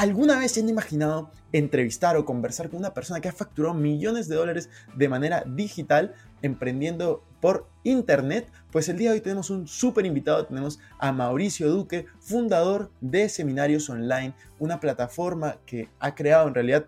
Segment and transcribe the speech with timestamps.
[0.00, 4.28] ¿Alguna vez se han imaginado entrevistar o conversar con una persona que ha facturado millones
[4.28, 8.50] de dólares de manera digital emprendiendo por internet?
[8.72, 13.28] Pues el día de hoy tenemos un súper invitado, tenemos a Mauricio Duque, fundador de
[13.28, 16.86] Seminarios Online, una plataforma que ha creado en realidad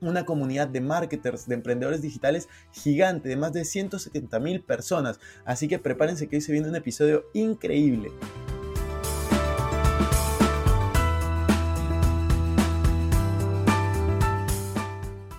[0.00, 5.20] una comunidad de marketers, de emprendedores digitales gigante, de más de 170 mil personas.
[5.44, 8.10] Así que prepárense que hoy se viene un episodio increíble.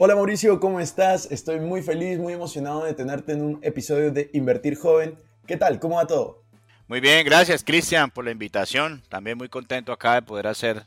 [0.00, 1.26] Hola Mauricio, ¿cómo estás?
[1.32, 5.18] Estoy muy feliz, muy emocionado de tenerte en un episodio de Invertir Joven.
[5.44, 5.80] ¿Qué tal?
[5.80, 6.44] ¿Cómo va todo?
[6.86, 9.02] Muy bien, gracias Cristian por la invitación.
[9.08, 10.84] También muy contento acá de poder hacer,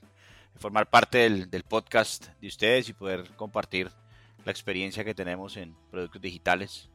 [0.56, 3.92] formar parte del, podcast de ustedes y poder compartir
[4.45, 6.89] la experiencia que tenemos en productos digitales.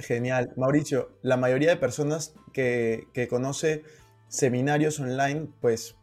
[0.00, 0.52] Genial.
[0.56, 3.84] Mauricio, la mayoría de personas que, que conoce
[4.26, 5.94] seminarios online, pues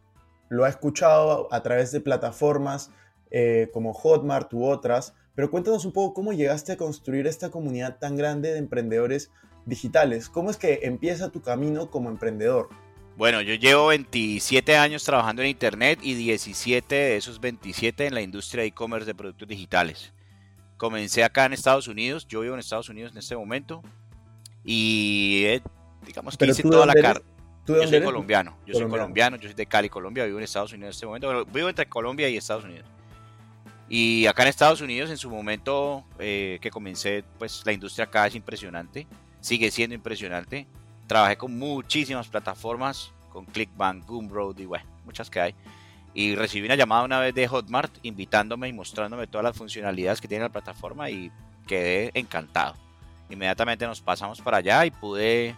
[0.48, 2.90] lo ha escuchado a través de plataformas
[3.30, 7.96] eh, como Hotmart u otras, pero cuéntanos un poco cómo llegaste a construir esta comunidad
[7.98, 9.30] tan grande de emprendedores
[9.64, 10.28] digitales.
[10.28, 12.68] ¿Cómo es que empieza tu camino como emprendedor?
[13.16, 18.20] Bueno, yo llevo 27 años trabajando en Internet y 17 de esos 27 en la
[18.20, 20.12] industria de e-commerce de productos digitales.
[20.76, 23.80] Comencé acá en Estados Unidos, yo vivo en Estados Unidos en este momento
[24.62, 25.62] y eh,
[26.04, 27.22] digamos que hice toda la carrera.
[27.66, 30.88] Yo soy colombiano, yo soy colombiano, yo soy de Cali, Colombia, vivo en Estados Unidos
[30.88, 32.84] en este momento, vivo entre Colombia y Estados Unidos.
[33.92, 38.24] Y acá en Estados Unidos, en su momento eh, que comencé, pues la industria acá
[38.28, 39.08] es impresionante,
[39.40, 40.68] sigue siendo impresionante.
[41.08, 45.54] Trabajé con muchísimas plataformas, con Clickbank, Gumroad y bueno, muchas que hay.
[46.14, 50.28] Y recibí una llamada una vez de Hotmart invitándome y mostrándome todas las funcionalidades que
[50.28, 51.32] tiene la plataforma y
[51.66, 52.76] quedé encantado.
[53.28, 55.56] Inmediatamente nos pasamos para allá y pude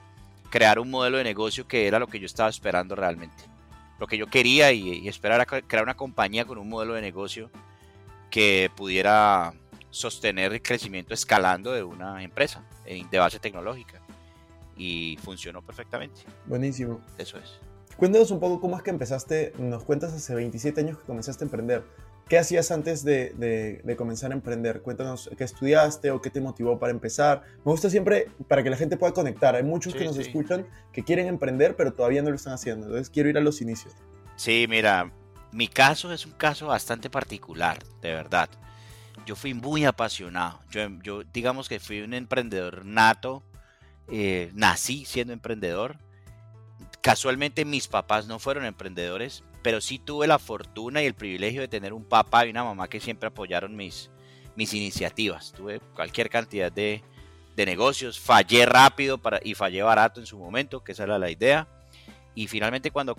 [0.49, 3.45] crear un modelo de negocio que era lo que yo estaba esperando realmente.
[3.99, 7.03] Lo que yo quería y, y esperar era crear una compañía con un modelo de
[7.03, 7.51] negocio
[8.33, 9.53] que pudiera
[9.91, 14.01] sostener el crecimiento escalando de una empresa de base tecnológica.
[14.75, 16.23] Y funcionó perfectamente.
[16.47, 17.01] Buenísimo.
[17.19, 17.61] Eso es.
[17.99, 21.47] Cuéntanos un poco cómo es que empezaste, nos cuentas hace 27 años que comenzaste a
[21.47, 21.85] emprender.
[22.27, 24.81] ¿Qué hacías antes de, comenzar a emprender?
[24.81, 27.43] Cuéntanos qué estudiaste o qué te motivó para empezar.
[27.67, 29.55] Me gusta siempre para que la gente pueda conectar.
[29.55, 32.87] Hay muchos que nos escuchan que quieren emprender pero todavía no lo están haciendo.
[32.87, 33.95] Entonces quiero ir a los inicios.
[34.37, 35.13] Sí, mira,
[35.53, 38.49] mi caso es un caso bastante particular, de verdad.
[39.27, 40.61] Yo fui muy apasionado.
[40.71, 43.43] Yo, digamos que fui un emprendedor nato.
[44.09, 45.99] Eh, nací siendo emprendedor.
[47.03, 51.69] Casualmente mis papás no fueron emprendedores, pero sí tuve la fortuna y el privilegio de
[51.69, 54.11] tener un papá y una mamá que siempre apoyaron mis,
[54.57, 55.53] mis iniciativas.
[55.53, 57.03] Tuve cualquier cantidad de,
[57.55, 58.19] de negocios.
[58.19, 61.69] Fallé rápido para, y fallé barato en su momento, que esa era la idea.
[62.35, 63.15] Y finalmente cuando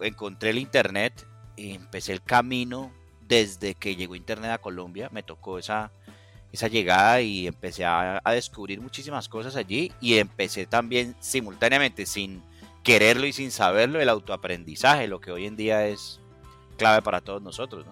[0.00, 1.26] encontré el Internet,
[1.58, 2.92] empecé el camino
[3.26, 5.08] desde que llegó Internet a Colombia.
[5.12, 5.90] Me tocó esa,
[6.52, 12.42] esa llegada y empecé a, descubrir muchísimas cosas allí y empecé también simultáneamente, sin
[12.82, 16.20] quererlo y sin saberlo, el autoaprendizaje, lo que hoy en día es
[16.76, 17.86] clave para todos nosotros.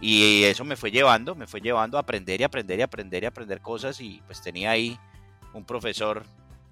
[0.00, 3.26] Y eso me fue llevando, me fue llevando a aprender y aprender y aprender y
[3.26, 4.98] aprender cosas y pues tenía ahí
[5.54, 6.24] un profesor,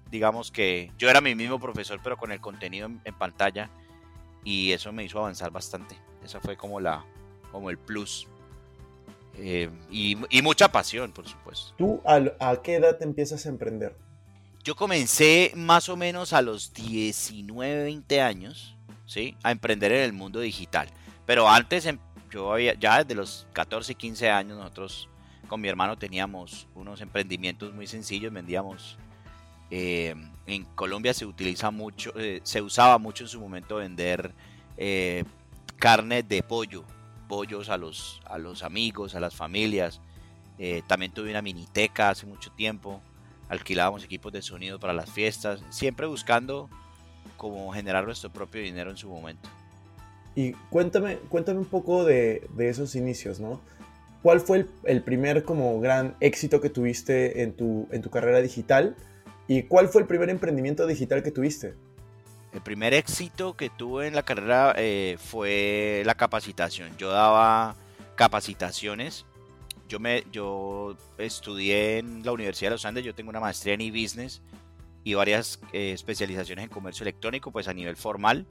[0.09, 3.69] digamos que yo era mi mismo profesor pero con el contenido en pantalla
[4.43, 5.95] y eso me hizo avanzar bastante.
[6.23, 7.05] Esa fue como la
[7.51, 8.27] como el plus.
[9.37, 11.73] Eh, y, mucha pasión, por supuesto.
[11.77, 13.95] ¿Tú a, qué edad te empiezas a emprender?
[14.63, 18.75] Yo comencé más o menos a los 19, 20 años,
[19.05, 19.35] ¿sí?
[19.43, 20.89] A emprender en el mundo digital.
[21.25, 21.97] Pero antes, em,
[22.29, 25.09] yo había, ya desde los 14, 15 años, nosotros
[25.47, 28.97] con mi hermano teníamos unos emprendimientos muy sencillos, vendíamos...
[29.73, 30.13] Eh,
[30.47, 34.33] en Colombia se utiliza mucho, eh, se usaba mucho en su momento vender
[35.81, 36.83] carne de pollo,
[37.27, 39.99] pollos a los, a los amigos, a las familias.
[40.59, 43.01] Eh, también tuve una miniteca hace mucho tiempo,
[43.49, 46.69] alquilábamos equipos de sonido para las fiestas, siempre buscando
[47.35, 49.49] cómo generar nuestro propio dinero en su momento.
[50.35, 53.59] Y cuéntame, cuéntame un poco de, esos inicios, ¿no?
[54.21, 58.39] ¿Cuál fue el, el, primer como gran éxito que tuviste en tu, en tu carrera
[58.39, 58.95] digital?
[59.47, 61.73] ¿Y cuál fue el primer emprendimiento digital que tuviste?
[62.53, 66.95] El primer éxito que tuve en la carrera eh, fue la capacitación.
[66.97, 67.75] Yo daba
[68.15, 69.25] capacitaciones.
[69.87, 73.81] Yo, me, yo estudié en la Universidad de los Andes, yo tengo una maestría en
[73.81, 74.41] e-business
[75.03, 78.45] y varias eh, especializaciones en comercio electrónico, pues a nivel formal.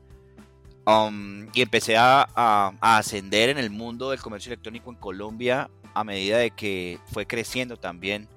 [0.87, 6.05] Um, y empecé a, a, ascender en el mundo del comercio electrónico en Colombia a
[6.05, 8.29] medida de que fue creciendo también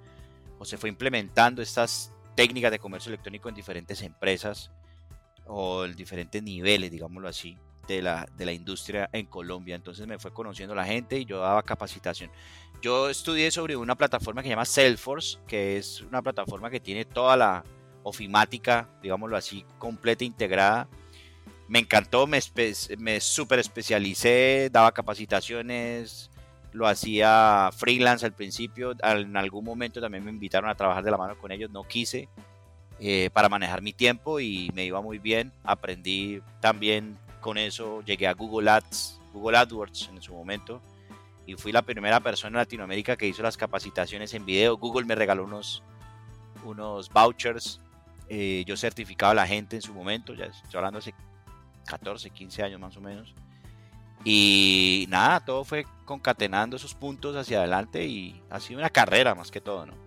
[0.60, 4.72] o se fue implementando estas técnicas de comercio electrónico en diferentes empresas
[5.48, 7.58] o en diferentes niveles, digámoslo así,
[7.88, 9.76] de la, de la industria en Colombia.
[9.76, 12.32] Entonces me fue conociendo la gente y yo daba capacitación.
[12.82, 17.06] Yo estudié sobre una plataforma que se llama Salesforce, que es una plataforma que tiene
[17.06, 17.64] toda la
[18.04, 20.88] ofimática, digámoslo así, completa, integrada.
[21.68, 22.40] Me encantó, me,
[22.98, 26.30] me super especialicé, daba capacitaciones,
[26.74, 31.18] lo hacía freelance al principio, en algún momento también me invitaron a trabajar de la
[31.18, 32.28] mano con ellos, no quise,
[33.00, 38.28] eh, para manejar mi tiempo y me iba muy bien, aprendí también con eso, llegué
[38.28, 40.82] a Google Ads, Google AdWords en su momento,
[41.46, 45.16] y fui la primera persona en Latinoamérica que hizo las capacitaciones en video, Google me
[45.16, 45.84] regaló unos,
[46.64, 47.82] unos vouchers,
[48.30, 51.14] eh, yo certificaba a la gente en su momento, ya estoy hablando hace
[51.86, 53.34] 14, 15 años más o menos,
[54.24, 59.52] y nada, todo fue concatenando esos puntos hacia adelante y ha sido una carrera más
[59.52, 60.03] que todo, ¿no?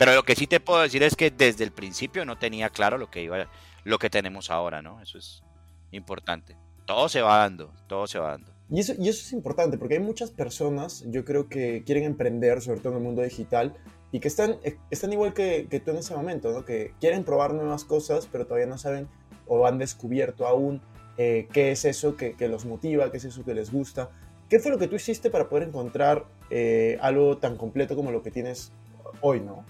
[0.00, 2.96] Pero lo que sí te puedo decir es que desde el principio no tenía claro
[2.96, 3.50] lo que iba,
[3.84, 4.98] lo que tenemos ahora, ¿no?
[5.02, 5.42] Eso es
[5.90, 6.56] importante.
[6.86, 8.50] Todo se va dando, todo se va dando.
[8.70, 12.62] Y eso, y eso es importante porque hay muchas personas, yo creo que quieren emprender,
[12.62, 13.74] sobre todo en el mundo digital,
[14.10, 14.56] y que están,
[14.90, 16.64] están igual que, que tú en ese momento, ¿no?
[16.64, 19.06] Que quieren probar nuevas cosas, pero todavía no saben
[19.46, 20.80] o han descubierto aún
[21.18, 24.08] eh, qué es eso que, los motiva, qué es eso que les gusta.
[24.48, 28.22] ¿Qué fue lo que tú hiciste para poder encontrar eh, algo tan completo como lo
[28.22, 28.72] que tienes
[29.20, 29.66] hoy, no?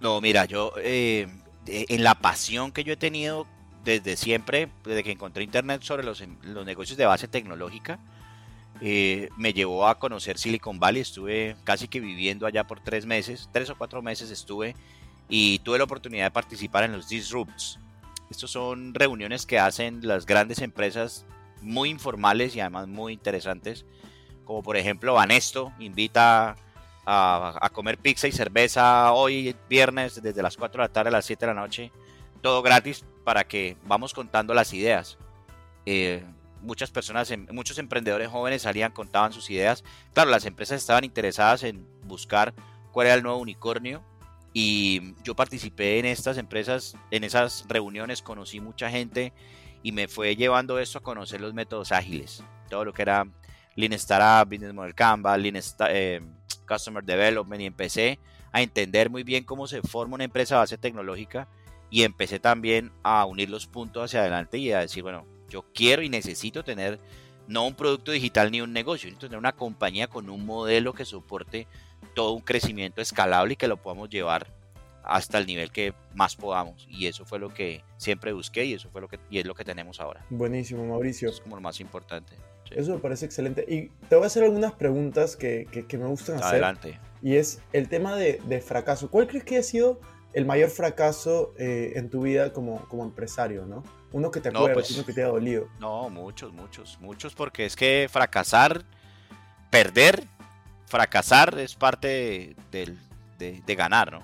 [0.00, 1.28] No, mira, yo eh,
[1.66, 3.46] en la pasión que yo he tenido
[3.84, 7.98] desde siempre, desde que encontré internet sobre los, los negocios de base tecnológica,
[8.80, 11.02] me llevó a conocer Silicon Valley.
[11.02, 14.74] Estuve casi que viviendo allá por tres meses, tres o cuatro meses estuve
[15.28, 17.78] y tuve la oportunidad de participar en los Disrupts,
[18.30, 21.26] estos son reuniones que hacen las grandes empresas
[21.62, 23.84] muy informales y además muy interesantes,
[24.44, 26.56] como por ejemplo Banesto invita a,
[27.72, 31.46] comer pizza y cerveza hoy viernes desde las 4 de la tarde a las 7
[31.46, 31.92] de la noche,
[32.40, 35.18] todo gratis para que vamos contando las ideas.
[35.86, 36.22] Eh,
[36.62, 39.84] muchas personas, em, muchos emprendedores jóvenes salían, contaban sus ideas.
[40.12, 42.54] Claro, las empresas estaban interesadas en buscar
[42.92, 44.02] cuál era el nuevo unicornio
[44.52, 49.32] y yo participé en estas empresas, en esas reuniones, conocí mucha gente
[49.82, 53.26] y me fue llevando esto a conocer los métodos ágiles, todo lo que era
[53.76, 56.20] Lean Startup, Business Model Canvas, Lean eh,
[56.70, 58.18] Customer Development y empecé
[58.52, 61.48] a entender muy bien cómo se forma una empresa base tecnológica
[61.90, 66.02] y empecé también a unir los puntos hacia adelante y a decir, bueno, yo quiero
[66.02, 67.00] y necesito tener
[67.48, 71.04] no un producto digital ni un negocio, necesito tener una compañía con un modelo que
[71.04, 71.66] soporte
[72.14, 74.46] todo un crecimiento escalable y que lo podamos llevar
[75.02, 76.86] hasta el nivel que más podamos.
[76.88, 79.54] Y eso fue lo que siempre busqué y eso fue lo que y es lo
[79.54, 80.24] que tenemos ahora.
[80.30, 81.28] Buenísimo, Mauricio.
[81.30, 82.36] Es como lo más importante.
[82.70, 83.64] Eso me parece excelente.
[83.68, 86.48] Y te voy a hacer algunas preguntas que, que, me gustan hacer.
[86.48, 87.00] Adelante.
[87.22, 89.10] Y es el tema de, de, fracaso.
[89.10, 90.00] ¿Cuál crees que ha sido
[90.32, 93.82] el mayor fracaso eh, en tu vida como, como empresario, no?
[94.12, 95.68] Uno que te acuerdas, pues, uno que te ha dolido.
[95.78, 98.84] No, muchos, muchos, muchos, porque es que fracasar,
[99.70, 100.26] perder
[100.86, 104.22] fracasar es parte de, ganar, ¿no?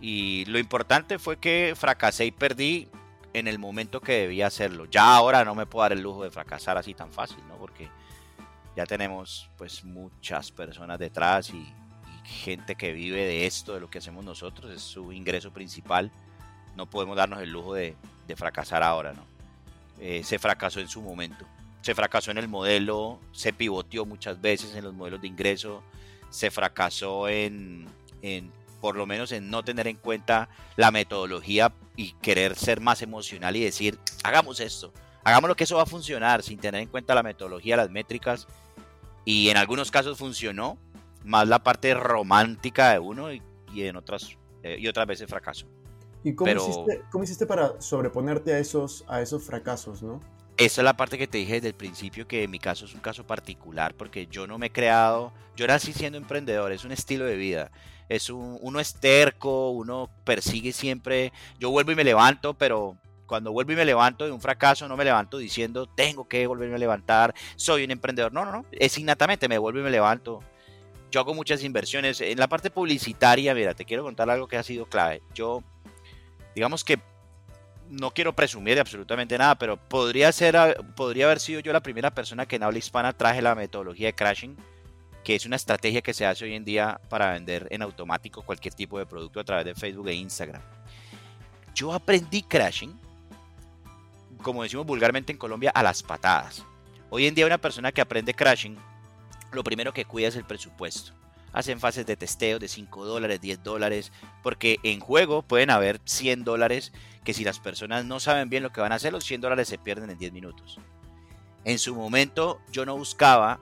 [0.00, 2.88] Y lo importante fue que fracasé y perdí
[3.32, 4.86] en el momento que debía hacerlo.
[4.86, 7.56] Ya ahora no me puedo dar el lujo de fracasar así tan fácil, ¿no?
[7.56, 7.88] Porque
[8.76, 11.74] ya tenemos pues muchas personas detrás y,
[12.24, 16.12] gente que vive de esto, de lo que hacemos nosotros, es su ingreso principal.
[16.76, 17.96] No podemos darnos el lujo de,
[18.36, 19.24] fracasar ahora, ¿no?
[19.98, 21.44] Eh, se fracasó en su momento
[21.80, 25.82] se fracasó en el modelo, se pivoteó muchas veces en los modelos de ingreso,
[26.28, 27.88] se fracasó en,
[28.80, 33.56] por lo menos en no tener en cuenta la metodología y querer ser más emocional
[33.56, 34.92] y decir, hagamos esto,
[35.24, 38.46] hagamos lo que eso va a funcionar sin tener en cuenta la metodología, las métricas.
[39.24, 40.78] Y en algunos casos funcionó,
[41.24, 43.42] más la parte romántica de uno y,
[43.74, 45.66] en otras, eh, y otras veces fracaso.
[46.24, 50.20] ¿Y cómo, hiciste, cómo hiciste para sobreponerte a esos, a esos fracasos, no?
[50.60, 52.94] esa es la parte que te dije desde el principio, que en mi caso es
[52.94, 56.92] un caso particular, porque yo no me he creado, yo así siendo emprendedor, es un
[56.92, 57.70] estilo de vida,
[58.10, 63.52] es un, uno es terco, uno persigue siempre, yo vuelvo y me levanto, pero cuando
[63.52, 66.78] vuelvo y me levanto de un fracaso, no me levanto diciendo, tengo que volverme a
[66.78, 70.40] levantar, soy un emprendedor, no, no, no, es innatamente, me vuelvo y me levanto.
[71.12, 72.20] Yo hago muchas inversiones.
[72.20, 75.22] En la parte publicitaria, mira, te quiero contar algo que ha sido clave.
[75.34, 75.62] Yo,
[76.54, 77.00] digamos que
[77.88, 80.56] no quiero presumir de absolutamente nada, pero podría, ser,
[80.96, 84.14] podría haber sido yo la primera persona que en habla hispana traje la metodología de
[84.14, 84.56] crashing,
[85.24, 88.74] que es una estrategia que se hace hoy en día para vender en automático cualquier
[88.74, 90.62] tipo de producto a través de Facebook e Instagram.
[91.74, 92.98] Yo aprendí crashing,
[94.42, 96.64] como decimos vulgarmente en Colombia, a las patadas.
[97.10, 98.76] Hoy en día una persona que aprende crashing,
[99.52, 101.12] lo primero que cuida es el presupuesto
[101.52, 104.12] hacen fases de testeo de 5 dólares, 10 dólares,
[104.42, 106.92] porque en juego pueden haber 100 dólares
[107.24, 109.68] que si las personas no saben bien lo que van a hacer, los 100 dólares
[109.68, 110.78] se pierden en 10 minutos.
[111.64, 113.60] En su momento yo no buscaba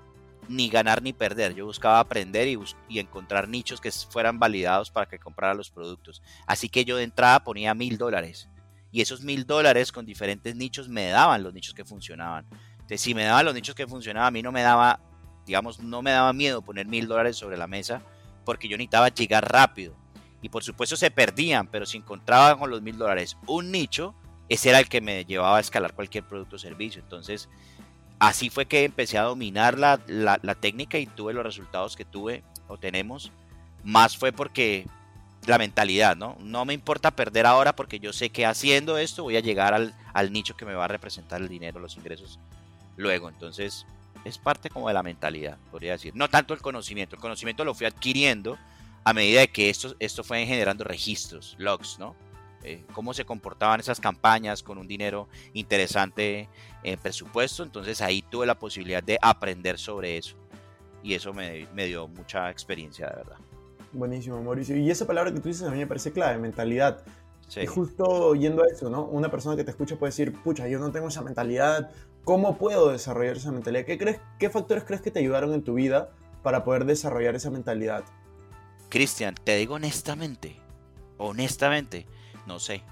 [0.48, 5.06] ni ganar ni perder, yo buscaba aprender y, y encontrar nichos que fueran validados para
[5.06, 6.22] que comprara los productos.
[6.46, 8.48] Así que yo de entrada ponía mil dólares
[8.90, 12.46] y esos mil dólares con diferentes nichos me daban los nichos que funcionaban.
[12.72, 15.00] Entonces, si me daban los nichos que funcionaban, a mí no me daba
[15.48, 18.02] digamos, no me daba miedo poner mil dólares sobre la mesa
[18.44, 19.96] porque yo necesitaba llegar rápido.
[20.40, 24.14] Y por supuesto se perdían, pero si encontraba con los mil dólares un nicho,
[24.48, 27.02] ese era el que me llevaba a escalar cualquier producto o servicio.
[27.02, 27.48] Entonces,
[28.18, 32.42] así fue que empecé a dominar la, la, técnica y tuve los resultados que tuve
[32.66, 33.32] o tenemos.
[33.84, 34.87] Más fue porque
[35.46, 36.37] la mentalidad, ¿no?
[36.40, 39.94] No me importa perder ahora porque yo sé que haciendo esto voy a llegar al,
[40.12, 42.38] al nicho que me va a representar el dinero, los ingresos
[42.96, 43.28] luego.
[43.28, 43.87] Entonces,
[44.25, 46.14] es parte como de la mentalidad, podría decir.
[46.14, 48.58] No tanto el conocimiento, el conocimiento lo fui adquiriendo
[49.04, 52.14] a medida de que esto, esto fue generando registros, logs, ¿no?
[52.68, 56.50] Eh, cómo se comportaban esas campañas con un dinero interesante
[56.82, 57.62] en presupuesto.
[57.62, 60.37] Entonces ahí tuve la posibilidad de aprender sobre eso.
[61.02, 63.37] Y eso me, dio mucha experiencia, de verdad.
[63.92, 64.76] Buenísimo, Mauricio.
[64.76, 67.02] Y esa palabra que tú dices a mí me parece clave, mentalidad.
[67.56, 69.06] Y justo yendo a eso, ¿no?
[69.06, 71.90] Una persona que te escucha puede decir, pucha, yo no tengo esa mentalidad,
[72.25, 73.87] ¿cómo puedo desarrollar esa mentalidad?
[73.87, 76.10] ¿Qué, crees, ¿Qué factores crees que te ayudaron en tu vida
[76.42, 78.04] para poder desarrollar esa mentalidad?
[78.90, 80.60] Cristian, te digo honestamente,
[81.16, 82.06] honestamente,
[82.48, 82.82] no sé,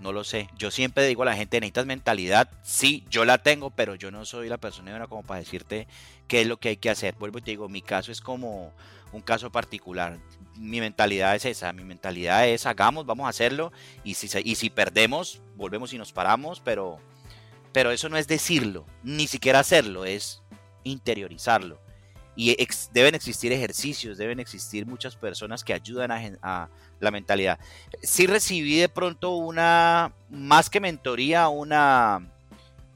[0.00, 0.48] no lo sé.
[0.56, 4.24] Yo siempre digo a la gente, necesitas mentalidad, sí, yo la tengo, pero yo no
[4.24, 5.88] soy la persona como para decirte
[6.28, 7.16] qué es lo que hay que hacer.
[7.18, 8.72] Vuelvo y te digo, mi caso es como
[9.12, 10.18] un caso particular
[10.56, 13.72] mi mentalidad es esa, mi mentalidad es hagamos, vamos a hacerlo
[14.02, 16.98] y si, y si perdemos, volvemos y nos paramos, pero,
[17.72, 20.42] pero eso no es decirlo, ni siquiera hacerlo, es
[20.84, 21.80] interiorizarlo.
[22.36, 22.56] Y
[22.92, 26.10] deben existir ejercicios, deben existir muchas personas que ayudan
[26.42, 26.68] a,
[27.00, 27.58] la mentalidad.
[28.02, 32.28] Sí recibí de pronto una, más que mentoría, una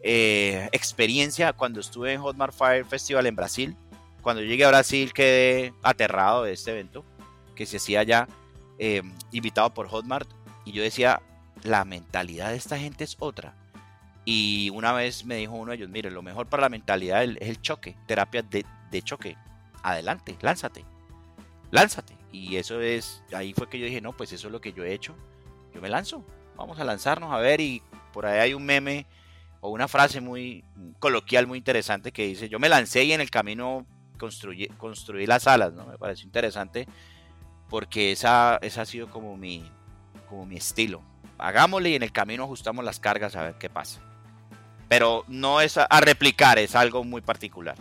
[0.03, 3.77] eh, experiencia cuando estuve en Hotmart Fire Festival en Brasil.
[4.23, 7.05] Cuando llegué a Brasil quedé aterrado de este evento
[7.55, 8.29] que se hacía ya
[8.79, 9.03] eh,
[9.33, 10.29] invitado por Hotmart
[10.65, 11.21] y yo decía,
[11.63, 13.55] la mentalidad de esta gente es otra.
[14.25, 17.37] Y una vez me dijo uno de ellos, mire, lo mejor para la mentalidad es
[17.41, 19.37] el choque, terapia de, de choque.
[19.83, 20.85] Adelante, lánzate,
[21.71, 22.17] lánzate.
[22.33, 24.85] Y eso es, ahí fue que yo dije, no, pues eso es lo que yo
[24.85, 25.15] he hecho.
[25.75, 26.25] Yo me lanzo,
[26.57, 29.07] vamos a lanzarnos a ver y por ahí hay un meme
[29.61, 30.65] o una frase muy
[30.99, 33.87] coloquial, muy interesante que dice, yo me lancé y en el camino
[34.19, 35.87] construí, construí las alas, ¿no?
[35.87, 36.87] Me pareció interesante
[37.69, 39.71] porque esa, esa ha sido como mi,
[40.29, 41.03] como mi estilo.
[41.39, 44.01] Hagámosle y en el camino ajustamos las cargas a ver qué pasa.
[44.89, 47.77] Pero no es a, replicar, es algo muy particular.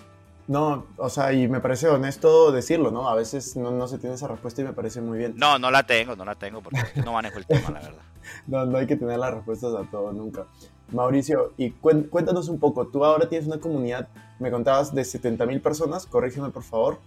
[0.48, 3.10] No, o sea, y me parece honesto decirlo, ¿no?
[3.10, 5.34] A veces no, no, se tiene esa respuesta y me parece muy bien.
[5.36, 8.02] No, no la tengo, no la tengo porque no manejo el tema, la verdad.
[8.48, 10.46] no, no hay que tener las respuestas a todo nunca.
[10.92, 14.08] Mauricio, y cuéntanos un poco, tú ahora tienes una comunidad,
[14.40, 17.00] me contabas, de 70 mil personas, corrígeme por favor.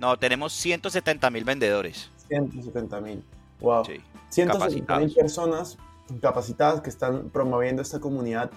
[0.00, 2.10] No, tenemos 170 mil vendedores.
[2.26, 3.24] 170 mil.
[3.60, 3.84] Wow.
[4.30, 5.78] 170 mil personas
[6.20, 8.50] capacitadas que están promoviendo esta comunidad.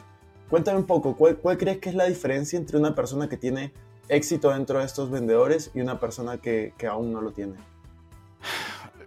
[0.50, 3.72] Cuéntame un poco, ¿cuál, crees que es la diferencia entre una persona que tiene
[4.10, 7.56] éxito dentro de estos vendedores y una persona que, aún no lo tiene?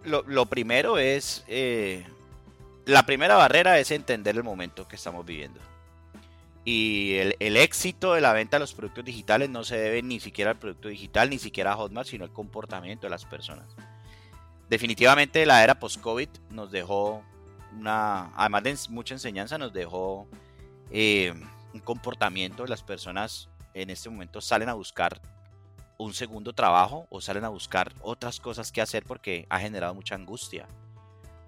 [0.05, 2.07] Lo, primero es, eh,
[2.87, 5.61] la primera barrera es entender el momento que estamos viviendo.
[6.65, 10.51] Y el, éxito de la venta de los productos digitales no se debe ni siquiera
[10.51, 13.75] al producto digital, ni siquiera a Hotmart, sino al comportamiento de las personas.
[14.69, 17.23] Definitivamente la era post-COVID nos dejó
[17.75, 20.27] una, además de mucha enseñanza, nos dejó
[20.91, 21.33] eh,
[21.73, 25.21] un comportamiento de las personas en este momento salen a buscar
[25.99, 30.15] un segundo trabajo o salen a buscar otras cosas que hacer porque ha generado mucha
[30.15, 30.67] angustia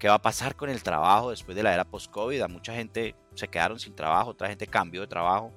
[0.01, 2.43] qué va a pasar con el trabajo después de la era post-COVID.
[2.47, 5.53] Mucha gente se quedaron sin trabajo, otra gente cambió de trabajo.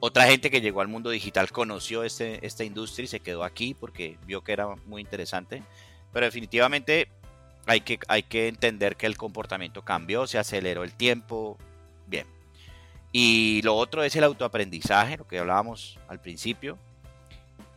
[0.00, 3.74] Otra gente que llegó al mundo digital conoció este, esta industria y se quedó aquí
[3.74, 5.62] porque vio que era muy interesante.
[6.14, 7.08] Pero definitivamente
[7.66, 11.58] hay que, hay que entender que el comportamiento cambió, se aceleró el tiempo.
[12.06, 12.26] Bien.
[13.16, 16.76] Y lo otro es el autoaprendizaje, lo que hablábamos al principio.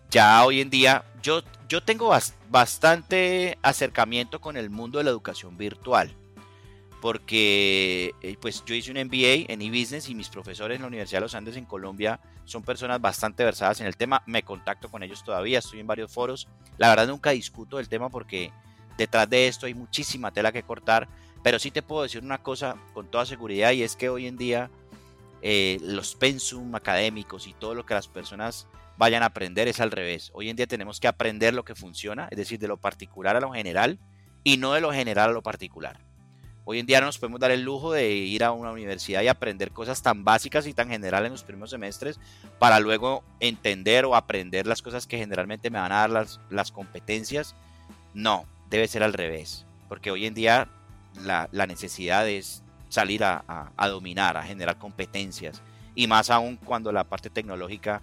[0.09, 2.11] Ya hoy en día yo, yo tengo
[2.49, 6.11] bastante acercamiento con el mundo de la educación virtual.
[7.03, 11.19] porque eh, pues yo hice un MBA en e-business y mis profesores en la Universidad
[11.19, 15.03] de los Andes en Colombia son personas bastante versadas en el tema, me contacto con
[15.03, 16.47] ellos todavía, estoy en varios foros,
[16.79, 18.51] la verdad nunca discuto el tema porque
[18.97, 21.07] detrás de esto hay muchísima tela que cortar,
[21.43, 24.37] pero sí te puedo decir una cosa con toda seguridad y es que hoy en
[24.37, 24.71] día
[25.41, 28.67] eh, los pensum académicos y todo lo que las personas
[28.97, 30.31] vayan a aprender es al revés.
[30.33, 33.41] Hoy en día tenemos que aprender lo que funciona, es decir, de lo particular a
[33.41, 33.99] lo general
[34.43, 35.99] y no de lo general a lo particular.
[36.65, 39.29] Hoy en día no nos podemos dar el lujo de ir a una universidad y
[39.29, 42.19] aprender cosas tan básicas y tan generales en los primeros semestres
[42.59, 46.73] para luego entender o aprender las cosas que generalmente me van a dar las, las
[46.73, 47.55] competencias.
[48.13, 50.67] No, debe ser al revés, porque hoy en día
[51.23, 55.61] la, necesidad es salir a, dominar, a generar competencias,
[55.95, 58.01] y más aún cuando la parte tecnológica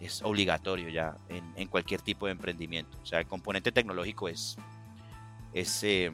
[0.00, 2.96] es obligatorio ya en, cualquier tipo de emprendimiento.
[3.02, 4.56] O sea, el componente tecnológico es,
[5.52, 6.12] es, eh,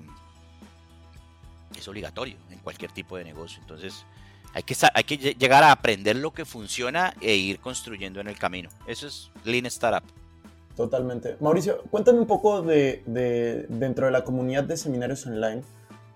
[1.76, 3.60] es obligatorio en cualquier tipo de negocio.
[3.60, 4.06] Entonces,
[4.54, 8.38] hay que, hay que llegar a aprender lo que funciona e ir construyendo en el
[8.38, 8.70] camino.
[8.86, 10.04] Eso es Lean Startup.
[10.76, 11.36] Totalmente.
[11.40, 13.02] Mauricio, cuéntame un poco de,
[13.68, 15.62] dentro de la comunidad de seminarios online.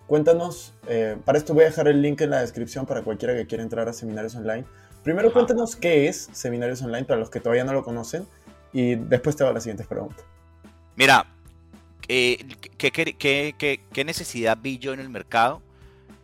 [0.09, 3.47] Cuéntanos, eh, para esto voy a dejar el link en la descripción para cualquiera que
[3.47, 4.65] quiera entrar a seminarios online.
[5.05, 8.27] Primero cuéntanos qué es seminarios online para los que todavía no lo conocen
[8.73, 10.25] y después te hago las siguientes preguntas.
[10.97, 11.27] Mira,
[12.09, 12.39] eh,
[12.79, 15.61] ¿qué, qué, necesidad vi yo en el mercado?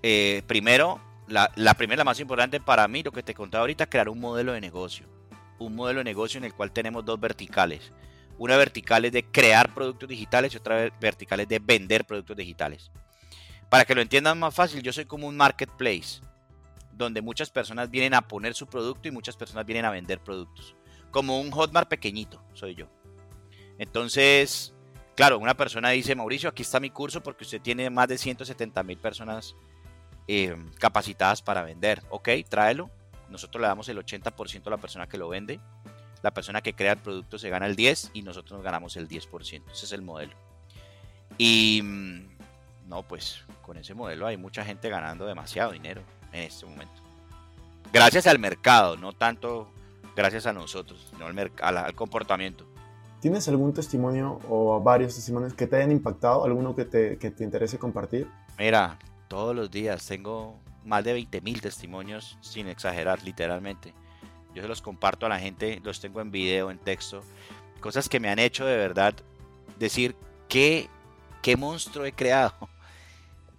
[0.03, 0.99] Eh, primero,
[1.29, 4.19] la, la primera, la más importante para mí, lo que te contaba ahorita, crear un
[4.19, 5.07] modelo de negocio.
[5.59, 7.93] Un modelo de negocio en el cual tenemos dos verticales
[8.39, 12.91] una vertical es de crear productos digitales y otra vertical es de vender productos digitales.
[13.69, 16.21] Para que lo entiendan más fácil, yo soy como un marketplace,
[16.93, 20.77] donde muchas personas vienen a poner su producto y muchas personas vienen a vender productos.
[21.11, 22.87] Como un Hotmart pequeñito, soy yo.
[23.79, 24.75] Entonces,
[25.17, 28.83] claro, una persona dice, Mauricio, aquí está mi curso porque usted tiene más de 170
[28.83, 29.57] mil personas
[30.29, 32.03] eh, capacitadas para vender.
[32.11, 32.91] Ok, tráelo.
[33.29, 35.61] Nosotros le damos el 80% a la persona que lo vende
[36.25, 39.07] la persona que crea el producto se gana el 10 y nosotros nos ganamos el
[39.07, 39.71] 10%.
[39.71, 40.33] Ese es el modelo.
[41.37, 42.34] Y mm,
[42.87, 47.03] no, pues con ese modelo hay mucha gente ganando demasiado dinero en este momento.
[47.93, 49.71] Gracias al mercado, no tanto
[50.17, 52.67] gracias a nosotros, sino al, al comportamiento.
[53.21, 56.45] ¿Tienes algún testimonio o varios testimonios que te hayan impactado?
[56.45, 58.29] ¿Alguno que te, que te interese compartir?
[58.59, 63.95] Mira, todos los días tengo más de 20.000 testimonios, sin exagerar, literalmente.
[64.55, 67.23] Yo se los comparto a la gente, los tengo en video, en texto.
[67.81, 69.15] Cosas que me han hecho de verdad
[69.79, 70.15] decir,
[70.49, 70.89] ¿qué,
[71.43, 72.69] qué monstruo he creado?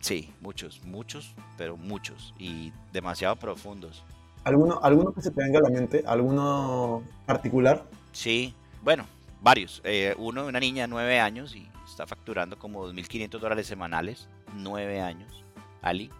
[0.06, 4.04] Sí, muchos, muchos, pero muchos y demasiado profundos.
[4.44, 6.04] ¿Alguno, ¿Alguno que se te venga a la mente?
[6.06, 7.84] ¿Alguno particular?
[8.12, 9.08] Sí, bueno,
[9.42, 9.82] varios.
[9.84, 14.30] Eh, uno de una niña de 9 años y está facturando como 2.500 dólares semanales.
[14.54, 15.44] 9 años,
[15.82, 16.12] Ali.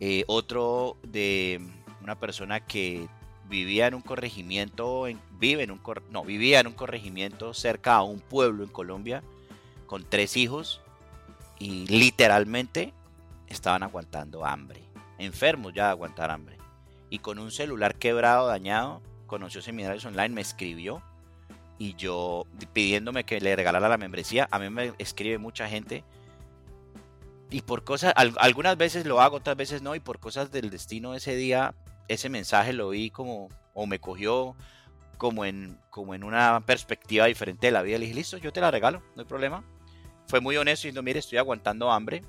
[0.00, 1.62] Eh, otro de
[2.02, 3.08] una persona que
[3.48, 5.06] vivía en un corregimiento,
[5.40, 9.22] vive en un, no, vivía en un corregimiento cerca a un pueblo en Colombia
[9.86, 10.82] con tres hijos
[11.58, 12.92] y literalmente
[13.48, 14.82] estaban aguantando hambre,
[15.18, 16.56] enfermos ya de aguantar hambre.
[17.10, 21.02] Y con un celular quebrado, dañado, conoció seminarios online, me escribió
[21.78, 26.04] y yo pidiéndome que le regalara la membresía, a mí me escribe mucha gente
[27.50, 31.14] y por cosas, algunas veces lo hago, otras veces no, y por cosas del destino
[31.14, 31.74] ese día
[32.08, 34.56] ese mensaje lo vi como, o me cogió
[35.18, 37.98] como en, como en una perspectiva diferente de la vida.
[37.98, 39.62] Le dije, listo, yo te la regalo, no hay problema.
[40.26, 42.22] Fue muy honesto diciendo, mire, estoy aguantando hambre.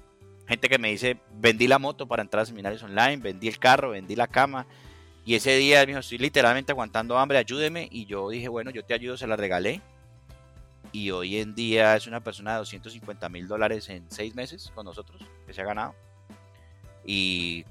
[0.50, 3.92] Gente que me dice, vendí la moto para entrar a seminarios online, vendí el carro,
[3.92, 4.66] vendí la cama.
[5.24, 7.88] Y ese día me dijo, estoy literalmente aguantando hambre, ayúdeme.
[7.92, 9.80] Y yo dije, bueno, yo te ayudo, se la regalé.
[10.92, 14.86] Y hoy en día es una persona de 250 mil dólares en seis meses con
[14.86, 15.94] nosotros, que se ha ganado.
[17.06, 17.64] Y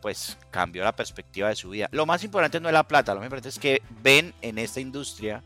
[0.00, 1.88] pues cambió la perspectiva de su vida.
[1.90, 4.78] Lo más importante no es la plata, lo más importante es que ven en esta
[4.78, 5.42] industria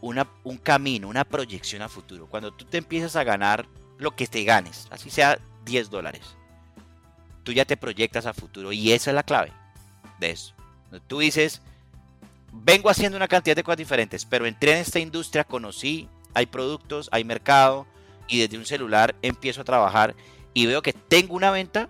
[0.00, 2.26] una, un camino, una proyección a futuro.
[2.26, 3.66] Cuando tú te empiezas a ganar
[3.98, 6.22] lo que te ganes, así sea 10 dólares,
[7.44, 9.52] tú ya te proyectas a futuro y esa es la clave
[10.18, 10.54] de eso.
[11.06, 11.60] Tú dices,
[12.52, 17.08] vengo haciendo una cantidad de cosas diferentes, pero entré en esta industria, conocí, hay productos,
[17.12, 17.86] hay mercado
[18.26, 20.16] y desde un celular empiezo a trabajar
[20.54, 21.88] y veo que tengo una venta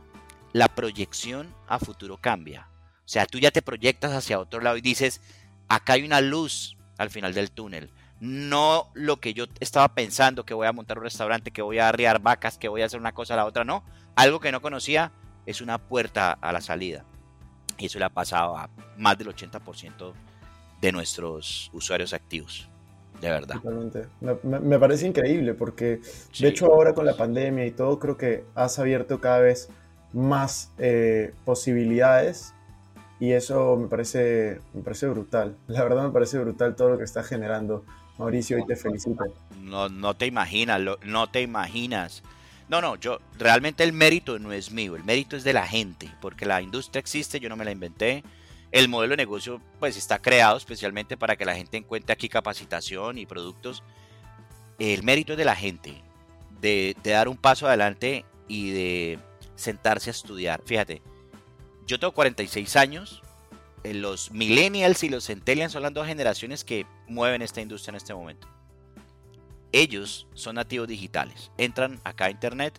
[0.53, 2.69] la proyección a futuro cambia.
[2.99, 5.21] O sea, tú ya te proyectas hacia otro lado y dices,
[5.69, 7.91] acá hay una luz al final del túnel.
[8.21, 11.89] No lo que yo estaba pensando, que voy a montar un restaurante, que voy a
[11.89, 13.85] arriar vacas, que voy a hacer una cosa a la otra, no.
[14.17, 15.13] Algo que no conocía
[15.47, 17.05] es una puerta a la salida.
[17.79, 20.13] Y eso le ha pasado a más del 80%
[20.81, 22.69] de nuestros usuarios activos.
[23.21, 23.57] De verdad.
[24.43, 26.01] Me, parece increíble porque,
[26.39, 29.69] de hecho, ahora con la pandemia y todo, creo que has abierto cada vez
[30.13, 32.55] más eh, posibilidades
[33.21, 35.57] y eso me parece, me parece brutal.
[35.67, 37.85] La verdad me parece brutal todo lo que está generando
[38.19, 39.25] Mauricio y te felicito.
[39.61, 42.23] No, no te imaginas, no te imaginas.
[42.69, 46.11] No, no, yo realmente el mérito no es mío, el mérito es de la gente,
[46.21, 48.23] porque la industria existe, yo no me la inventé.
[48.71, 53.17] El modelo de negocio pues está creado especialmente para que la gente encuentre aquí capacitación
[53.17, 53.83] y productos.
[54.79, 56.03] El mérito es de la gente,
[56.61, 59.19] de, de dar un paso adelante y de
[59.57, 60.61] sentarse a estudiar.
[60.67, 61.01] Fíjate,
[61.87, 63.23] yo tengo 46 años,
[63.83, 67.97] eh, los millennials y los centennials son las dos generaciones que mueven esta industria en
[67.97, 68.49] este momento.
[69.73, 72.79] Ellos son nativos digitales, entran acá a internet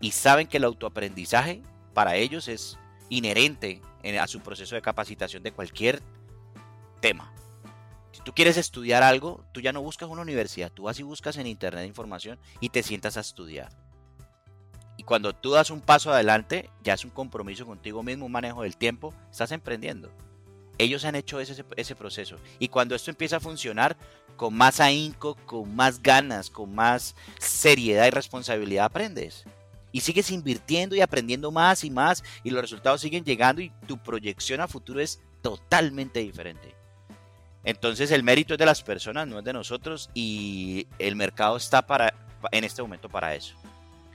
[0.00, 1.62] y saben que el autoaprendizaje
[1.94, 3.80] para ellos es inherente
[4.20, 6.02] a su proceso de capacitación de cualquier
[7.00, 7.32] tema.
[8.12, 11.36] Si tú quieres estudiar algo, tú ya no buscas una universidad, tú vas y buscas
[11.36, 13.70] en internet información y te sientas a estudiar.
[14.96, 18.62] Y cuando tú das un paso adelante, ya es un compromiso contigo mismo, un manejo
[18.62, 20.10] del tiempo, estás emprendiendo.
[20.78, 22.36] Ellos han hecho ese, proceso.
[22.58, 23.96] Y cuando esto empieza a funcionar,
[24.36, 29.44] con más ahínco, con más ganas, con más seriedad y responsabilidad aprendes.
[29.92, 33.96] Y sigues invirtiendo y aprendiendo más y más y los resultados siguen llegando y tu
[33.96, 36.74] proyección a futuro es totalmente diferente.
[37.64, 41.86] Entonces el mérito es de las personas, no es de nosotros y el mercado está
[41.86, 42.14] para,
[42.52, 43.56] en este momento para eso.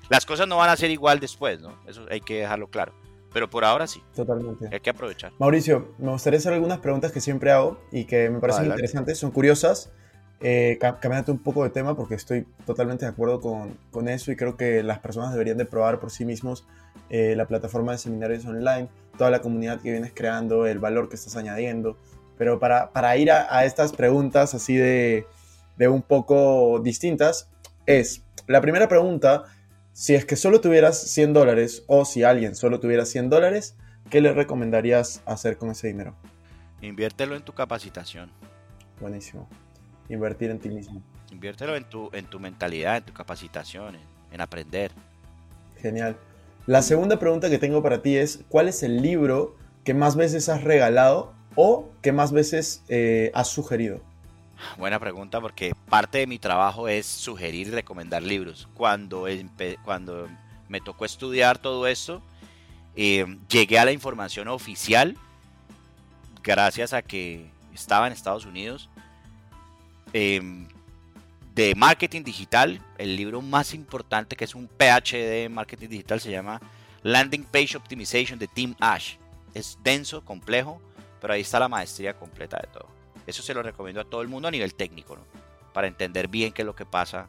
[0.07, 1.75] Las cosas no van a ser igual después, ¿no?
[1.87, 2.93] Eso hay que dejarlo claro.
[3.33, 4.03] Pero por ahora sí.
[4.15, 4.67] Totalmente.
[4.71, 5.31] Hay que aprovechar.
[5.39, 9.31] Mauricio, me gustaría hacer algunas preguntas que siempre hago y que me parecen interesantes, son
[9.31, 9.91] curiosas.
[10.43, 14.35] Eh, cambiando un poco de tema porque estoy totalmente de acuerdo con, con, eso y
[14.35, 16.65] creo que las personas deberían de probar por sí mismos
[17.11, 18.89] eh, la plataforma de seminarios online,
[19.19, 21.95] toda la comunidad que vienes creando, el valor que estás añadiendo.
[22.39, 25.27] Pero para, para ir a, a, estas preguntas así de,
[25.77, 27.47] de un poco distintas,
[27.85, 29.43] es, la primera pregunta
[29.93, 33.75] si es que solo tuvieras 100 dólares o si alguien solo tuviera 100 dólares,
[34.09, 36.15] ¿qué le recomendarías hacer con ese dinero?
[36.81, 38.31] Inviértelo en tu capacitación.
[38.99, 39.47] Buenísimo.
[40.09, 41.01] Invertir en ti mismo.
[41.31, 43.97] Inviértelo en tu, en tu mentalidad, en tu capacitación,
[44.31, 44.91] en, aprender.
[45.77, 46.17] Genial.
[46.67, 50.49] La segunda pregunta que tengo para ti es, ¿cuál es el libro que más veces
[50.49, 54.01] has regalado o que más veces eh, has sugerido?
[54.77, 58.67] Buena pregunta porque parte de mi trabajo es sugerir y recomendar libros.
[58.73, 59.25] Cuando,
[59.83, 60.27] cuando
[60.67, 62.21] me tocó estudiar todo esto,
[62.95, 65.17] eh, llegué a la información oficial
[66.43, 68.89] gracias a que estaba en Estados Unidos
[70.13, 70.67] em,
[71.53, 72.81] de marketing digital.
[72.97, 76.61] El libro más importante que es un PhD en marketing digital se llama
[77.03, 79.15] Landing Page Optimization de Tim Ash.
[79.53, 80.81] Es denso, complejo,
[81.19, 83.00] pero ahí está la maestría completa de todo.
[83.27, 85.23] Eso se lo recomiendo a todo el mundo a nivel técnico, ¿no?
[85.73, 87.27] para entender bien qué es lo que pasa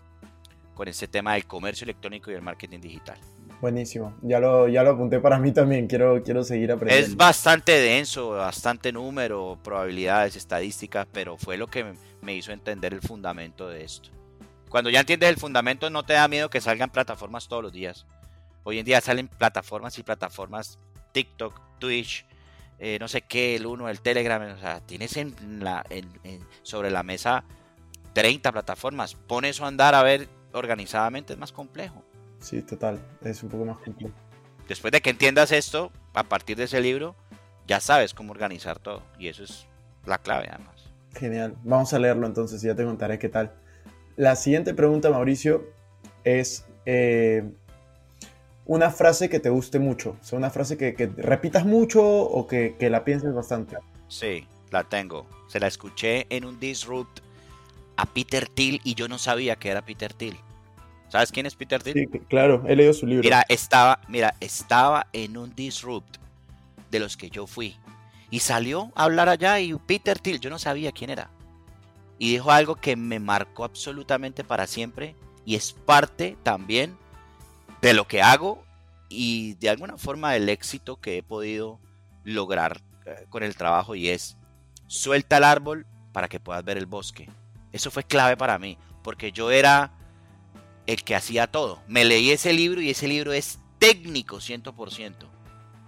[0.75, 3.19] con este tema del comercio electrónico y el marketing digital.
[3.61, 7.07] Buenísimo, ya lo, ya lo apunté para mí también, quiero, quiero seguir aprendiendo.
[7.07, 13.01] Es bastante denso, bastante número, probabilidades, estadísticas, pero fue lo que me hizo entender el
[13.01, 14.11] fundamento de esto.
[14.69, 18.07] Cuando ya entiendes el fundamento no te da miedo que salgan plataformas todos los días.
[18.65, 20.79] Hoy en día salen plataformas y plataformas
[21.13, 22.25] TikTok, Twitch,
[22.85, 25.87] eh, no sé qué, el uno, el Telegram, o sea, tienes en la,
[26.63, 27.45] sobre la mesa
[28.13, 32.03] 30 plataformas, pon eso a andar a ver organizadamente, es más complejo.
[32.41, 34.13] Sí, total, es un poco más complejo.
[34.67, 37.15] Después de que entiendas esto, a partir de ese libro,
[37.69, 39.69] ya sabes cómo organizar todo, y eso es
[40.05, 40.91] la clave además.
[41.15, 43.53] Genial, vamos a leerlo entonces y ya te contaré qué tal.
[44.17, 45.71] La siguiente pregunta, Mauricio,
[46.25, 46.67] es...
[46.85, 47.49] Eh,
[48.65, 52.77] una frase que te guste mucho, o sea, una frase que, repitas mucho o que,
[52.81, 53.77] la pienses bastante.
[54.09, 55.27] Sí, la tengo.
[55.49, 57.21] Se la escuché en un Disrupt
[57.97, 60.37] a Peter Thiel y yo no sabía que era Peter Thiel.
[61.09, 62.09] ¿Sabes quién es Peter Thiel?
[62.11, 63.23] Sí, claro, he leído su libro.
[63.23, 66.17] Mira, estaba, mira, estaba en un Disrupt
[66.91, 67.77] de los que yo fui.
[68.31, 71.31] Y salió a hablar allá y Peter Thiel, yo no sabía quién era.
[72.19, 76.97] Y dijo algo que me marcó absolutamente para siempre y es parte también
[77.83, 78.65] de lo que hago
[79.09, 81.81] y de alguna forma del éxito que he podido
[82.25, 84.39] lograr eh, con el trabajo y es
[84.87, 87.29] suelta el árbol para que puedas ver el bosque.
[87.73, 89.93] Eso fue clave para mí, porque yo era
[90.87, 91.83] el que hacía todo.
[91.89, 95.15] Me leí ese libro y ese libro es técnico 100%.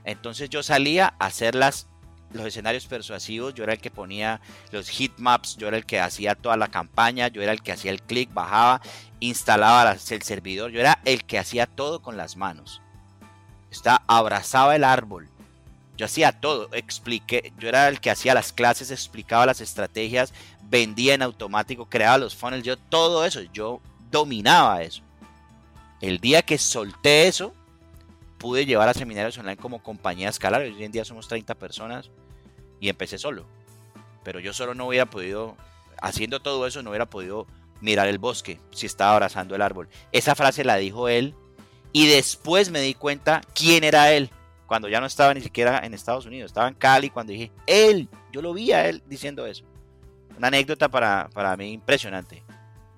[0.04, 1.88] Entonces yo salía a hacer las,
[2.34, 4.40] los escenarios persuasivos, yo era el que ponía
[4.72, 7.72] los heat maps, yo era el que hacía toda la campaña, yo era el que
[7.72, 8.80] hacía el clic, bajaba
[9.20, 12.82] instalaba el servidor, yo era el que hacía todo con las manos.
[13.70, 15.28] Está, abrazaba el árbol.
[15.96, 21.14] Yo hacía todo, expliqué, yo era el que hacía las clases, explicaba las estrategias, vendía
[21.14, 25.02] en automático, creaba los funnels, yo todo eso, yo dominaba eso.
[26.00, 27.54] El día que solté eso,
[28.38, 30.62] pude llevar a seminarios online como compañía escalar.
[30.62, 32.10] Hoy en día somos 30 personas
[32.80, 33.46] y empecé solo.
[34.22, 35.56] Pero yo solo no hubiera podido,
[36.00, 37.46] haciendo todo eso, no hubiera podido
[37.80, 39.88] mirar el bosque si estaba abrazando el árbol.
[40.12, 41.34] Esa frase la dijo él
[41.92, 44.30] y después me di cuenta quién era él.
[44.66, 48.08] Cuando ya no estaba ni siquiera en Estados Unidos, estaba en Cali cuando dije, él,
[48.32, 49.64] yo lo vi a él diciendo eso.
[50.36, 52.42] Una anécdota para, para mí impresionante.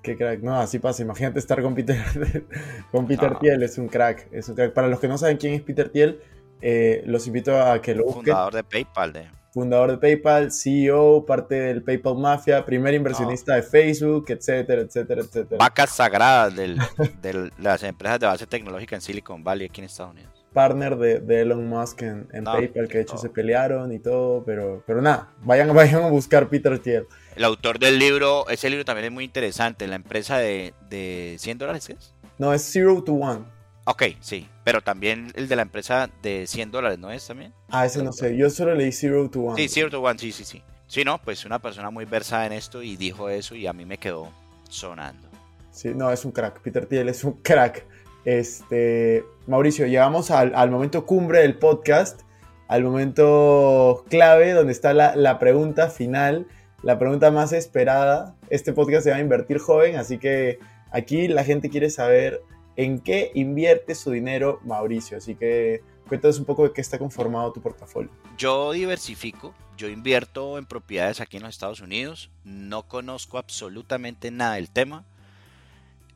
[0.03, 1.03] Qué crack, no, así pasa.
[1.03, 2.01] Imagínate estar con Peter,
[2.93, 4.73] con Peter Thiel, es un crack, es un crack.
[4.73, 6.21] Para los que no saben quién es Peter Thiel,
[6.63, 8.23] eh, los invito a que lo busquen.
[8.23, 13.63] Fundador de PayPal, de fundador de PayPal, CEO, parte del PayPal Mafia, primer inversionista de
[13.63, 15.57] Facebook, etcétera, etcétera, etcétera.
[15.59, 16.77] Vacas sagradas de
[17.59, 20.31] las empresas de base tecnológica en Silicon Valley aquí en Estados Unidos.
[20.53, 25.01] Partner de, Elon Musk en, PayPal, que de hecho se pelearon y todo, pero, pero
[25.01, 27.07] nada, vayan, vayan a buscar Peter Thiel.
[27.35, 31.57] El autor del libro, ese libro también es muy interesante, la empresa de, de 100
[31.57, 32.13] dólares, ¿qué es?
[32.37, 33.56] No, es Zero to One.
[33.89, 37.53] Ok, sí, pero también el de la empresa de 100 dólares, ¿no es también?
[37.69, 39.63] Ah, ese no sé, yo solo leí Zero to One.
[39.63, 40.61] Sí, Zero to One, sí, sí, sí.
[40.89, 43.87] Sí, no, pues una persona muy versada en esto y dijo eso y a mí
[43.87, 44.33] me quedó
[44.69, 45.29] sonando.
[45.71, 47.87] Sí, no, es un crack, Peter Thiel es un crack.
[48.25, 52.23] Este, Mauricio, llegamos al, momento cumbre del podcast,
[52.67, 56.49] al momento clave donde está la, la pregunta final,
[56.83, 58.35] la pregunta más esperada.
[58.51, 60.59] Este podcast se va a invertir joven, así que
[60.91, 62.43] aquí la gente quiere saber
[62.77, 65.17] en qué invierte su dinero Mauricio.
[65.17, 68.11] Así que cuéntanos un poco de qué está conformado tu portafolio.
[68.39, 74.55] Yo diversifico, yo invierto en propiedades aquí en los Estados Unidos, no conozco absolutamente nada
[74.55, 75.05] del tema.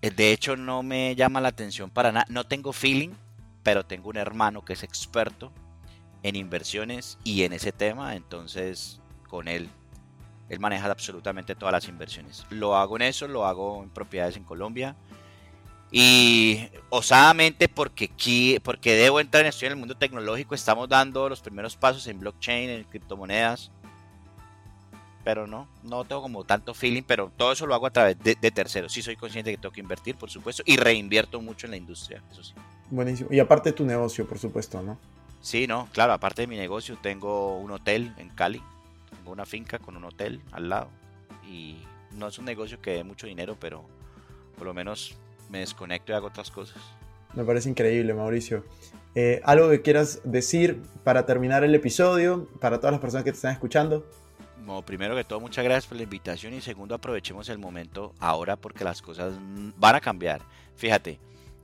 [0.03, 3.11] Eh, de hecho, no me llama la atención para nada, no tengo feeling,
[3.63, 5.53] pero tengo un hermano que es experto
[6.23, 9.71] en inversiones y en ese tema, entonces con él
[10.51, 12.45] él maneja absolutamente todas las inversiones.
[12.51, 14.97] Lo hago en eso, lo hago en propiedades en Colombia,
[15.93, 21.29] y osadamente, porque, aquí, porque debo entrar en estudio en el mundo tecnológico, estamos dando
[21.29, 23.71] los primeros pasos en blockchain, en criptomonedas.
[25.25, 28.35] Pero no, no tengo como tanto feeling, pero todo eso lo hago a través de,
[28.37, 28.93] terceros.
[28.93, 32.23] Sí soy consciente que tengo que invertir, por supuesto, y reinvierto mucho en la industria,
[32.31, 32.55] eso sí.
[32.89, 33.29] Buenísimo.
[33.31, 34.97] Y aparte de tu negocio, por supuesto, ¿no?
[35.43, 38.63] Sí, no, claro, aparte de mi negocio, tengo un hotel en Cali,
[39.11, 40.89] tengo una finca con un hotel al lado.
[41.47, 41.77] Y
[42.13, 43.85] no es un negocio que dé mucho dinero, pero
[44.57, 45.17] por lo menos
[45.51, 46.79] me desconecto y hago otras cosas.
[47.35, 48.65] Me parece increíble, Mauricio.
[49.15, 53.37] Eh, ¿Algo que quieras decir para terminar el episodio, para todas las personas que te
[53.37, 54.07] están escuchando?
[54.65, 58.57] Bueno, primero que todo, muchas gracias por la invitación y segundo, aprovechemos el momento ahora
[58.57, 59.35] porque las cosas
[59.77, 60.43] van a cambiar.
[60.77, 61.19] Fíjate,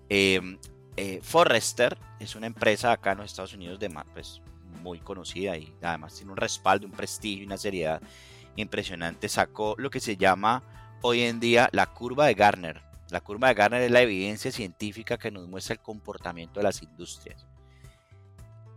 [0.08, 0.58] em,
[0.96, 4.40] eh, Forrester es una empresa acá en los Estados Unidos de pues,
[4.82, 8.00] muy conocida y además tiene un respaldo, un prestigio y una seriedad
[8.56, 9.28] impresionante.
[9.28, 10.62] Sacó lo que se llama
[11.02, 12.80] hoy en día la curva de Garner.
[13.10, 16.82] La curva de Garner es la evidencia científica que nos muestra el comportamiento de las
[16.82, 17.46] industrias.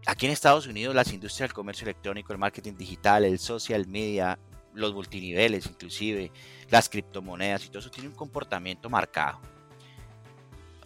[0.05, 4.37] Aquí en Estados Unidos las industrias del comercio electrónico, el marketing digital, el social media,
[4.73, 6.31] los multiniveles inclusive,
[6.69, 9.39] las criptomonedas y todo eso tiene un comportamiento marcado.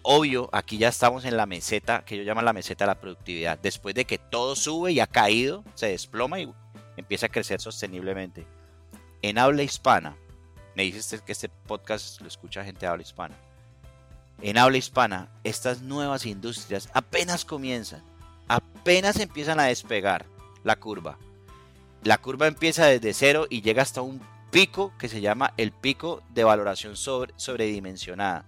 [0.01, 3.57] Obvio, aquí ya estamos en la meseta, que yo llamo la meseta de la productividad.
[3.57, 6.53] Después de que todo sube y ha caído, se desploma y
[6.97, 8.45] empieza a crecer sosteniblemente.
[9.21, 10.17] En habla hispana,
[10.75, 13.35] me dices que este podcast lo escucha gente de habla hispana.
[14.41, 18.03] En habla hispana, estas nuevas industrias apenas comienzan,
[18.47, 20.25] apenas empiezan a despegar
[20.63, 21.17] la curva.
[22.03, 26.21] La curva empieza desde cero y llega hasta un pico que se llama el pico
[26.29, 28.45] de valoración sobre, sobredimensionada.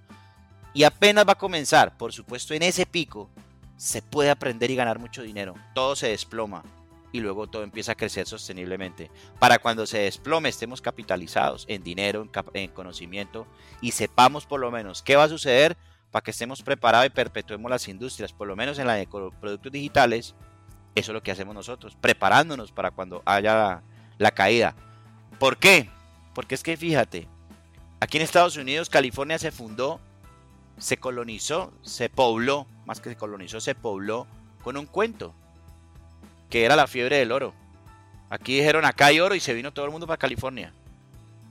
[0.73, 3.29] Y apenas va a comenzar, por supuesto, en ese pico
[3.77, 5.53] se puede aprender y ganar mucho dinero.
[5.73, 6.63] Todo se desploma
[7.15, 9.09] y luego todo empieza a crecer sosteniblemente.
[9.39, 13.47] Para cuando se desplome estemos capitalizados en dinero, en, conocimiento
[13.79, 15.77] y sepamos por lo menos qué va a suceder
[16.11, 19.71] para que estemos preparados y perpetuemos las industrias, por lo menos en la de productos
[19.71, 20.35] digitales.
[20.93, 23.81] Eso es lo que hacemos nosotros, preparándonos para cuando haya
[24.17, 24.75] la caída.
[25.39, 25.89] ¿Por qué?
[26.33, 27.29] Porque es que fíjate,
[28.01, 30.01] aquí en Estados Unidos California se fundó,
[30.77, 34.27] se colonizó, se pobló, más que se colonizó, se pobló
[34.63, 35.33] con un cuento
[36.55, 37.53] que era la fiebre del oro.
[38.29, 40.71] Aquí dijeron, acá hay oro y se vino todo el mundo para California.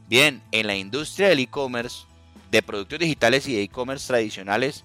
[0.08, 2.06] Bien, en la industria del e-commerce,
[2.50, 4.82] de productos digitales y de e-commerce tradicionales,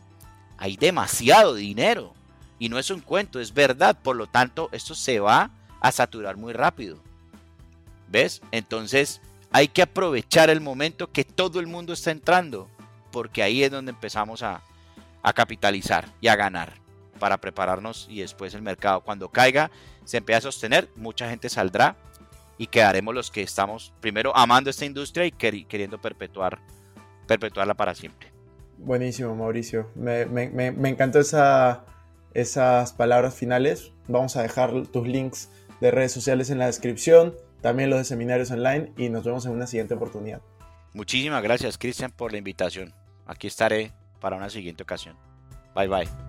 [0.58, 2.14] hay demasiado dinero.
[2.60, 3.98] Y no es un cuento, es verdad.
[4.04, 7.00] Por lo tanto, esto se va a saturar muy rápido.
[8.10, 8.42] ¿Ves?
[8.52, 9.22] Entonces,
[9.54, 12.68] hay que aprovechar el momento que todo el mundo está entrando.
[13.14, 14.64] Porque ahí es donde empezamos a,
[15.24, 16.89] a capitalizar y a ganar
[17.20, 19.70] para prepararnos y después el mercado cuando caiga
[20.06, 21.96] se empieza a sostener, mucha gente saldrá
[22.58, 26.60] y quedaremos los que estamos primero amando esta industria y queriendo perpetuar,
[27.28, 28.32] perpetuarla para siempre.
[28.78, 29.90] Buenísimo, Mauricio.
[29.96, 31.86] Me, me, me, encantó esa,
[32.34, 33.92] esas palabras finales.
[34.08, 35.50] Vamos a dejar tus links
[35.82, 39.52] de redes sociales en la descripción, también los de seminarios online y nos vemos en
[39.52, 40.42] una siguiente oportunidad.
[40.94, 42.94] Muchísimas gracias, Cristian, por la invitación.
[43.26, 45.16] Aquí estaré para una siguiente ocasión.
[45.76, 46.29] Bye bye.